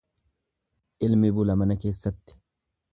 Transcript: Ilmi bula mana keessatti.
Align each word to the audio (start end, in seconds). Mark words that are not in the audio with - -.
Ilmi 1.09 1.31
bula 1.39 1.59
mana 1.63 1.81
keessatti. 1.85 2.41